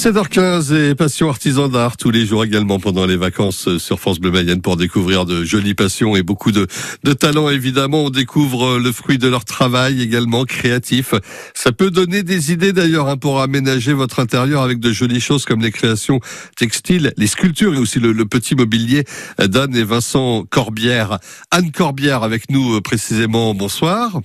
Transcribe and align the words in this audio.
17h15 0.00 0.74
et 0.74 0.94
Passion 0.94 1.28
Artisan 1.28 1.68
d'Art 1.68 1.98
tous 1.98 2.10
les 2.10 2.24
jours 2.24 2.42
également 2.42 2.80
pendant 2.80 3.04
les 3.04 3.18
vacances 3.18 3.76
sur 3.76 4.00
France 4.00 4.18
Bleu 4.18 4.30
Mayenne 4.30 4.62
pour 4.62 4.78
découvrir 4.78 5.26
de 5.26 5.44
jolies 5.44 5.74
passions 5.74 6.16
et 6.16 6.22
beaucoup 6.22 6.52
de, 6.52 6.68
de 7.04 7.12
talents 7.12 7.50
évidemment. 7.50 8.04
On 8.04 8.08
découvre 8.08 8.78
le 8.78 8.92
fruit 8.92 9.18
de 9.18 9.28
leur 9.28 9.44
travail 9.44 10.00
également 10.00 10.44
créatif. 10.46 11.12
Ça 11.52 11.72
peut 11.72 11.90
donner 11.90 12.22
des 12.22 12.50
idées 12.50 12.72
d'ailleurs 12.72 13.08
hein, 13.08 13.18
pour 13.18 13.42
aménager 13.42 13.92
votre 13.92 14.20
intérieur 14.20 14.62
avec 14.62 14.80
de 14.80 14.90
jolies 14.90 15.20
choses 15.20 15.44
comme 15.44 15.60
les 15.60 15.70
créations 15.70 16.18
textiles, 16.56 17.12
les 17.18 17.26
sculptures 17.26 17.74
et 17.74 17.78
aussi 17.78 18.00
le, 18.00 18.12
le 18.12 18.24
petit 18.24 18.54
mobilier 18.54 19.04
d'Anne 19.38 19.76
et 19.76 19.84
Vincent 19.84 20.46
Corbière. 20.48 21.18
Anne 21.50 21.72
Corbière 21.72 22.22
avec 22.22 22.48
nous 22.48 22.76
euh, 22.76 22.80
précisément. 22.80 23.52
Bonsoir. 23.52 24.22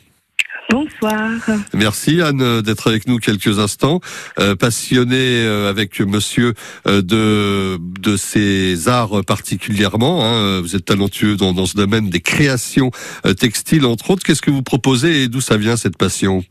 Bonsoir. 1.01 1.29
Merci 1.73 2.21
Anne 2.21 2.61
d'être 2.61 2.87
avec 2.89 3.07
nous 3.07 3.17
quelques 3.17 3.59
instants. 3.59 3.99
Euh, 4.39 4.55
passionnée 4.55 5.43
euh, 5.43 5.69
avec 5.69 5.99
monsieur 5.99 6.53
euh, 6.87 7.01
de 7.01 7.79
de 7.99 8.17
ces 8.17 8.87
arts 8.87 9.23
particulièrement. 9.25 10.25
Hein. 10.25 10.61
Vous 10.61 10.75
êtes 10.75 10.85
talentueux 10.85 11.35
dans, 11.35 11.53
dans 11.53 11.65
ce 11.65 11.75
domaine 11.75 12.09
des 12.09 12.21
créations 12.21 12.91
euh, 13.25 13.33
textiles 13.33 13.85
entre 13.85 14.11
autres. 14.11 14.23
Qu'est-ce 14.23 14.41
que 14.41 14.51
vous 14.51 14.63
proposez 14.63 15.23
et 15.23 15.27
d'où 15.27 15.41
ça 15.41 15.57
vient 15.57 15.77
cette 15.77 15.97
passion? 15.97 16.43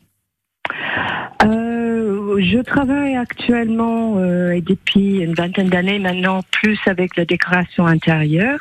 Euh, 1.42 1.73
je 2.38 2.59
travaille 2.59 3.16
actuellement 3.16 4.15
euh, 4.19 4.52
et 4.52 4.61
depuis 4.61 5.19
une 5.20 5.34
vingtaine 5.34 5.69
d'années 5.69 5.98
maintenant 5.98 6.42
plus 6.51 6.79
avec 6.87 7.16
la 7.16 7.25
décoration 7.25 7.87
intérieure. 7.87 8.61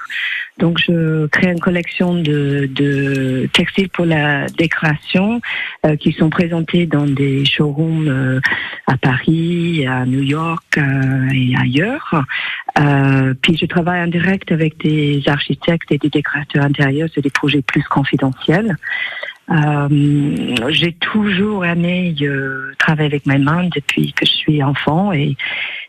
Donc 0.60 0.78
je 0.80 1.26
crée 1.28 1.52
une 1.52 1.60
collection 1.60 2.14
de, 2.14 2.70
de 2.72 3.50
textiles 3.54 3.90
pour 3.90 4.06
la 4.06 4.48
décoration 4.48 5.42
euh, 5.86 5.96
qui 5.96 6.12
sont 6.12 6.30
présentés 6.30 6.86
dans 6.86 7.06
des 7.06 7.44
showrooms 7.46 8.08
euh, 8.08 8.40
à 8.88 8.98
Paris, 8.98 9.86
à 9.88 10.06
New 10.06 10.22
York 10.22 10.78
euh, 10.78 11.30
et 11.34 11.56
ailleurs. 11.58 12.24
Euh, 12.80 13.34
puis 13.42 13.58
je 13.58 13.66
travaille 13.66 14.02
en 14.02 14.08
direct 14.08 14.52
avec 14.52 14.78
des 14.78 15.24
architectes 15.28 15.92
et 15.92 15.98
des 15.98 16.10
décorateurs 16.10 16.64
intérieurs 16.64 17.10
sur 17.10 17.22
des 17.22 17.32
projets 17.32 17.62
plus 17.62 17.84
confidentiels. 17.84 18.78
Euh, 19.52 20.56
j'ai 20.70 20.94
toujours 20.94 21.66
aimé 21.66 22.16
euh, 22.22 22.72
travailler 22.80 23.08
avec 23.08 23.26
mes 23.26 23.38
mains 23.38 23.68
depuis 23.76 24.14
que 24.14 24.26
je 24.26 24.32
suis 24.32 24.64
enfant 24.64 25.12
et, 25.12 25.36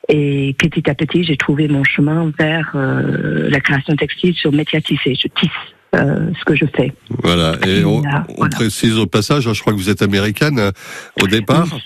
et 0.08 0.54
petit 0.58 0.90
à 0.90 0.94
petit 0.94 1.22
j'ai 1.22 1.36
trouvé 1.36 1.68
mon 1.68 1.84
chemin 1.84 2.32
vers 2.38 2.72
euh, 2.74 3.48
la 3.48 3.60
création 3.60 3.94
textile 3.94 4.34
sur 4.34 4.50
métier 4.52 4.78
à 4.78 4.82
tisser. 4.82 5.14
Je 5.14 5.28
tisse 5.28 5.50
euh, 5.94 6.30
ce 6.38 6.44
que 6.44 6.56
je 6.56 6.64
fais. 6.76 6.92
Voilà. 7.22 7.54
Et 7.64 7.84
on, 7.84 8.00
Voilà. 8.00 8.26
on 8.36 8.48
précise 8.48 8.98
au 8.98 9.06
passage, 9.06 9.46
hein, 9.46 9.52
je 9.54 9.60
crois 9.60 9.72
que 9.72 9.78
vous 9.78 9.88
êtes 9.90 10.02
américaine 10.02 10.58
euh, 10.58 10.72
au 11.22 11.28
départ. 11.28 11.68
Oui. 11.72 11.80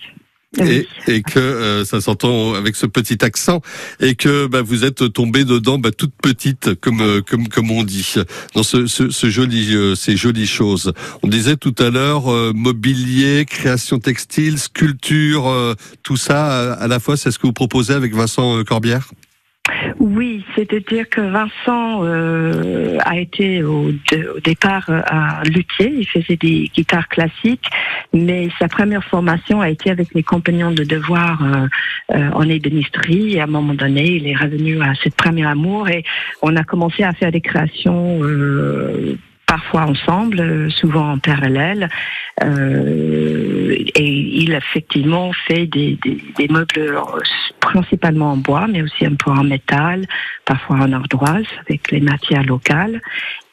Et 0.56 1.22
que 1.22 1.38
euh, 1.38 1.84
ça 1.84 2.00
s'entend 2.00 2.54
avec 2.54 2.74
ce 2.74 2.86
petit 2.86 3.22
accent 3.22 3.60
et 4.00 4.14
que 4.14 4.46
bah, 4.46 4.62
vous 4.62 4.84
êtes 4.84 5.12
tombée 5.12 5.44
dedans 5.44 5.78
bah, 5.78 5.90
toute 5.90 6.14
petite 6.22 6.74
comme 6.80 7.02
euh, 7.02 7.20
comme 7.20 7.48
comme 7.48 7.70
on 7.70 7.84
dit 7.84 8.14
dans 8.54 8.62
ce, 8.62 8.86
ce, 8.86 9.10
ce 9.10 9.28
joli 9.28 9.74
euh, 9.74 9.94
ces 9.94 10.16
jolies 10.16 10.46
choses. 10.46 10.92
On 11.22 11.28
disait 11.28 11.56
tout 11.56 11.74
à 11.78 11.90
l'heure 11.90 12.32
euh, 12.32 12.52
mobilier, 12.54 13.44
création 13.44 13.98
textile, 13.98 14.58
sculpture, 14.58 15.48
euh, 15.48 15.74
tout 16.02 16.16
ça 16.16 16.72
à 16.72 16.88
la 16.88 16.98
fois. 16.98 17.16
C'est 17.18 17.30
ce 17.30 17.38
que 17.38 17.46
vous 17.46 17.52
proposez 17.52 17.92
avec 17.92 18.14
Vincent 18.14 18.58
euh, 18.58 18.64
Corbière? 18.64 19.10
Oui, 19.98 20.44
c'est-à-dire 20.54 21.08
que 21.08 21.20
Vincent 21.20 22.04
euh, 22.04 22.98
a 23.04 23.18
été 23.18 23.62
au, 23.62 23.90
départ 24.44 24.86
euh, 24.88 25.00
un 25.10 25.42
luthier, 25.44 25.92
il 25.98 26.06
faisait 26.06 26.36
des 26.36 26.70
guitares 26.74 27.08
classiques, 27.08 27.68
mais 28.12 28.48
sa 28.58 28.68
première 28.68 29.04
formation 29.04 29.60
a 29.60 29.70
été 29.70 29.90
avec 29.90 30.14
les 30.14 30.22
compagnons 30.22 30.70
de 30.70 30.84
devoir 30.84 31.42
euh, 31.42 31.66
euh, 32.14 32.30
en 32.32 32.48
ébénisterie. 32.48 33.40
À 33.40 33.44
un 33.44 33.46
moment 33.46 33.74
donné, 33.74 34.16
il 34.16 34.26
est 34.26 34.36
revenu 34.36 34.80
à 34.82 34.94
cette 35.02 35.16
première 35.16 35.48
amour 35.48 35.88
et 35.88 36.04
on 36.42 36.56
a 36.56 36.64
commencé 36.64 37.02
à 37.02 37.12
faire 37.12 37.32
des 37.32 37.40
créations. 37.40 38.20
Parfois 39.48 39.86
ensemble, 39.86 40.40
euh, 40.40 40.70
souvent 40.70 41.12
en 41.12 41.18
parallèle, 41.18 41.88
euh, 42.44 43.74
et 43.94 44.08
il 44.42 44.52
effectivement 44.52 45.32
fait 45.46 45.66
des, 45.66 45.98
des, 46.04 46.22
des 46.36 46.48
meubles 46.48 47.00
principalement 47.58 48.32
en 48.32 48.36
bois, 48.36 48.66
mais 48.68 48.82
aussi 48.82 49.06
un 49.06 49.14
peu 49.14 49.30
en 49.30 49.42
métal, 49.42 50.06
parfois 50.44 50.76
en 50.76 50.92
ardoise 50.92 51.46
avec 51.66 51.90
les 51.90 52.00
matières 52.00 52.44
locales, 52.44 53.00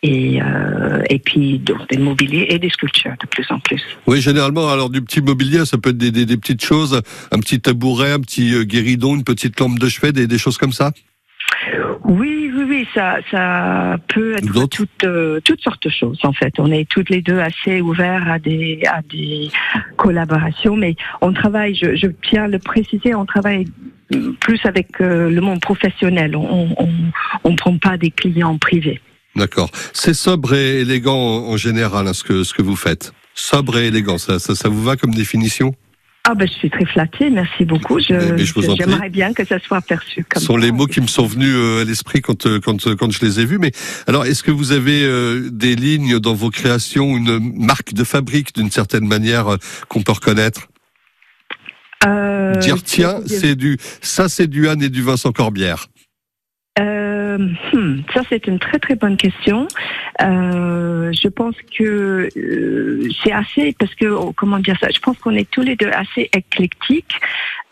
et, 0.03 0.41
euh, 0.41 1.01
et 1.09 1.19
puis 1.19 1.59
donc, 1.59 1.87
des 1.89 1.97
mobiliers 1.97 2.47
et 2.49 2.59
des 2.59 2.69
sculptures 2.69 3.15
de 3.19 3.27
plus 3.27 3.45
en 3.49 3.59
plus. 3.59 3.81
Oui, 4.05 4.21
généralement, 4.21 4.69
alors 4.69 4.89
du 4.89 5.01
petit 5.01 5.21
mobilier, 5.21 5.65
ça 5.65 5.77
peut 5.77 5.91
être 5.91 5.97
des, 5.97 6.11
des, 6.11 6.37
petites 6.37 6.63
choses, 6.63 7.01
un 7.31 7.39
petit 7.39 7.61
tabouret, 7.61 8.11
un 8.11 8.19
petit 8.19 8.53
euh, 8.53 8.63
guéridon, 8.63 9.15
une 9.15 9.23
petite 9.23 9.57
lampe 9.59 9.79
de 9.79 9.87
chevet, 9.87 10.11
des 10.11 10.37
choses 10.37 10.57
comme 10.57 10.73
ça? 10.73 10.91
Oui, 12.75 12.85
ça, 12.93 13.19
ça 13.31 13.95
peut 14.09 14.33
être 14.35 14.67
toutes, 14.67 15.05
euh, 15.05 15.39
toutes 15.45 15.61
sortes 15.61 15.83
de 15.83 15.89
choses 15.89 16.19
en 16.23 16.33
fait. 16.33 16.53
On 16.57 16.69
est 16.73 16.83
toutes 16.89 17.09
les 17.09 17.21
deux 17.21 17.39
assez 17.39 17.79
ouverts 17.79 18.29
à 18.29 18.37
des, 18.37 18.81
à 18.85 19.01
des 19.09 19.49
collaborations, 19.95 20.75
mais 20.75 20.97
on 21.21 21.31
travaille, 21.31 21.73
je, 21.73 21.95
je 21.95 22.07
tiens 22.29 22.43
à 22.43 22.47
le 22.49 22.59
préciser, 22.59 23.15
on 23.15 23.25
travaille 23.25 23.65
plus 24.41 24.59
avec 24.65 24.99
euh, 24.99 25.29
le 25.29 25.39
monde 25.39 25.61
professionnel. 25.61 26.35
On 26.35 26.75
on, 26.77 26.89
on 27.45 27.55
prend 27.55 27.77
pas 27.77 27.95
des 27.95 28.11
clients 28.11 28.57
privés. 28.57 28.99
D'accord. 29.37 29.69
C'est 29.93 30.13
sobre 30.13 30.53
et 30.53 30.81
élégant 30.81 31.15
en, 31.15 31.53
en 31.53 31.57
général, 31.57 32.09
hein, 32.09 32.13
ce 32.13 32.25
que 32.25 32.43
ce 32.43 32.53
que 32.53 32.61
vous 32.61 32.75
faites. 32.75 33.13
Sobre 33.35 33.77
et 33.77 33.87
élégant, 33.87 34.17
ça, 34.17 34.37
ça, 34.39 34.53
ça 34.53 34.67
vous 34.67 34.83
va 34.83 34.97
comme 34.97 35.13
définition? 35.13 35.73
Ah 36.27 36.33
ben 36.33 36.47
je 36.47 36.53
suis 36.53 36.71
très 36.71 36.85
flattée, 36.85 37.29
merci 37.29 37.65
beaucoup. 37.65 37.99
J'aimerais 37.99 39.09
bien 39.09 39.31
que 39.31 39.45
ça 39.45 39.59
soit 39.59 39.81
perçu 39.81 40.23
comme 40.27 40.41
Ce 40.41 40.47
sont 40.47 40.55
ça. 40.55 40.59
les 40.59 40.71
mots 40.71 40.87
qui 40.87 40.99
me 40.99 41.05
sont 41.07 41.27
venus 41.27 41.53
euh, 41.53 41.81
à 41.81 41.83
l'esprit 41.83 42.21
quand, 42.21 42.47
euh, 42.47 42.59
quand, 42.59 42.87
euh, 42.87 42.95
quand 42.95 43.11
je 43.11 43.23
les 43.23 43.39
ai 43.39 43.45
vus. 43.45 43.59
Mais 43.59 43.71
alors, 44.07 44.25
est-ce 44.25 44.41
que 44.41 44.49
vous 44.49 44.71
avez 44.71 45.07
des 45.51 45.75
lignes 45.75 46.19
dans 46.19 46.33
vos 46.33 46.49
créations, 46.49 47.15
une 47.15 47.39
marque 47.63 47.93
de 47.93 48.03
fabrique 48.03 48.55
d'une 48.55 48.71
certaine 48.71 49.07
manière 49.07 49.57
qu'on 49.87 50.01
peut 50.01 50.13
reconnaître? 50.13 50.67
Euh, 52.05 52.53
Dire 52.55 52.81
tiens, 52.83 53.19
c'est 53.25 53.55
du 53.55 53.77
ça, 54.01 54.27
c'est 54.27 54.47
du 54.47 54.67
Anne 54.67 54.81
et 54.81 54.89
du 54.89 55.01
Vincent 55.01 55.31
Corbière. 55.31 55.87
Euh, 56.77 57.37
hmm, 57.71 58.01
ça 58.13 58.21
c'est 58.27 58.47
une 58.47 58.59
très 58.59 58.79
très 58.79 58.95
bonne 58.95 59.15
question. 59.15 59.67
Euh, 60.21 61.11
je 61.13 61.27
pense 61.29 61.55
que 61.77 62.29
euh, 62.35 63.09
c'est 63.23 63.31
assez 63.31 63.73
parce 63.79 63.95
que 63.95 64.07
oh, 64.07 64.33
comment 64.35 64.59
dire 64.59 64.77
ça? 64.79 64.89
Je 64.89 64.99
pense 64.99 65.17
qu'on 65.19 65.35
est 65.35 65.49
tous 65.49 65.61
les 65.61 65.75
deux 65.77 65.89
assez 65.89 66.29
éclectiques, 66.33 67.15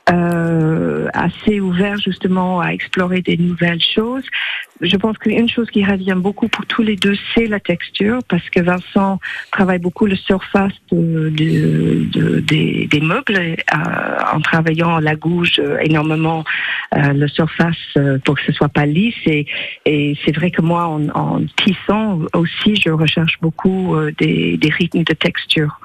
euh, 0.09 0.92
assez 1.13 1.59
ouverts 1.59 1.97
justement 1.97 2.61
à 2.61 2.69
explorer 2.69 3.21
des 3.21 3.37
nouvelles 3.37 3.81
choses. 3.81 4.23
Je 4.81 4.97
pense 4.97 5.17
qu'une 5.17 5.47
chose 5.47 5.69
qui 5.69 5.85
revient 5.85 6.15
beaucoup 6.17 6.47
pour 6.47 6.65
tous 6.65 6.81
les 6.81 6.95
deux, 6.95 7.15
c'est 7.33 7.45
la 7.45 7.59
texture, 7.59 8.19
parce 8.27 8.49
que 8.49 8.59
Vincent 8.59 9.19
travaille 9.51 9.79
beaucoup 9.79 10.05
le 10.05 10.15
surface 10.15 10.73
de, 10.91 11.29
de- 11.29 12.05
de- 12.11 12.39
des, 12.39 13.01
meubles 13.01 13.37
euh, 13.37 13.55
en 14.33 14.41
travaillant 14.41 14.99
la 14.99 15.15
gouge 15.15 15.59
euh, 15.59 15.77
énormément 15.79 16.43
euh, 16.95 17.13
le 17.13 17.27
surface 17.27 17.75
euh, 17.97 18.17
pour 18.23 18.35
que 18.35 18.41
ce 18.45 18.51
soit 18.51 18.69
pas 18.69 18.85
lisse. 18.85 19.15
Et, 19.25 19.45
c'est 20.25 20.35
vrai 20.35 20.51
que 20.51 20.61
moi, 20.61 20.85
en, 20.85 21.41
tissant 21.63 22.19
aussi, 22.33 22.75
je 22.75 22.89
recherche 22.89 23.37
beaucoup 23.41 23.95
euh, 23.95 24.11
des, 24.17 24.59
rythmes 24.77 25.03
de 25.03 25.13
texture. 25.13 25.79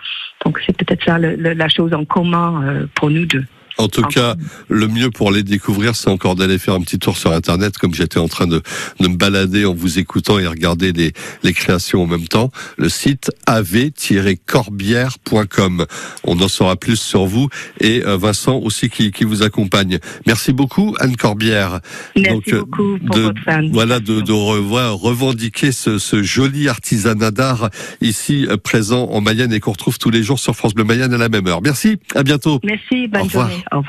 Donc 0.44 0.60
c'est 0.64 0.76
peut-être 0.76 1.04
ça 1.04 1.18
la 1.18 1.68
chose 1.68 1.92
en 1.92 2.04
commun 2.04 2.62
euh, 2.64 2.86
pour 2.94 3.10
nous 3.10 3.26
deux. 3.26 3.44
En 3.78 3.88
tout 3.88 4.04
En 4.04 4.08
cas, 4.08 4.34
le 4.68 4.88
mieux 4.88 5.10
pour 5.10 5.30
les 5.30 5.42
découvrir, 5.42 5.94
c'est 5.96 6.10
encore 6.10 6.34
d'aller 6.34 6.58
faire 6.58 6.74
un 6.74 6.80
petit 6.80 6.98
tour 6.98 7.16
sur 7.16 7.32
Internet, 7.32 7.78
comme 7.78 7.94
j'étais 7.94 8.18
en 8.18 8.28
train 8.28 8.46
de, 8.46 8.62
de 9.00 9.08
me 9.08 9.16
balader 9.16 9.64
en 9.64 9.74
vous 9.74 9.98
écoutant 9.98 10.38
et 10.38 10.46
regarder 10.46 10.92
les, 10.92 11.12
les 11.44 11.52
créations 11.52 12.02
en 12.02 12.06
même 12.06 12.26
temps. 12.28 12.50
Le 12.76 12.88
site 12.88 13.30
av-corbière.com. 13.46 15.86
On 16.24 16.40
en 16.40 16.48
saura 16.48 16.76
plus 16.76 16.96
sur 17.00 17.26
vous 17.26 17.48
et 17.80 18.02
euh, 18.04 18.16
Vincent 18.16 18.56
aussi 18.58 18.88
qui, 18.90 19.10
qui 19.12 19.24
vous 19.24 19.42
accompagne. 19.42 19.98
Merci 20.26 20.52
beaucoup, 20.52 20.94
Anne 21.00 21.16
Corbière. 21.16 21.80
Merci 22.16 22.30
Donc, 22.32 22.48
euh, 22.48 22.60
beaucoup 22.60 22.98
pour 23.06 23.16
de- 23.16 23.20
votre 23.22 23.42
fan. 23.44 23.70
Voilà, 23.72 24.00
de, 24.00 24.20
de 24.20 24.32
revoir, 24.32 24.94
revendiquer 24.96 25.72
ce, 25.72 25.98
ce 25.98 26.22
joli 26.22 26.68
artisanat 26.68 27.30
d'art 27.30 27.70
ici 28.00 28.46
euh, 28.48 28.56
présent 28.56 29.08
en 29.10 29.20
Mayenne 29.20 29.52
et 29.52 29.60
qu'on 29.60 29.72
retrouve 29.72 29.98
tous 29.98 30.10
les 30.10 30.22
jours 30.22 30.38
sur 30.38 30.54
France 30.56 30.74
Bleu 30.74 30.84
Mayenne 30.84 31.12
à 31.14 31.18
la 31.18 31.28
même 31.28 31.46
heure. 31.46 31.60
Merci, 31.62 31.96
à 32.14 32.22
bientôt. 32.22 32.60
Merci, 32.64 33.06
bonne 33.08 33.28
journée. 33.30 33.64
Revoir. 33.70 33.84